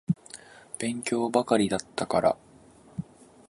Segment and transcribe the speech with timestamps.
[0.79, 2.37] 勉強ばっかりだったから。